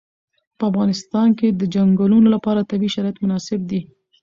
[0.57, 3.81] په افغانستان کې د چنګلونه لپاره طبیعي شرایط مناسب دي.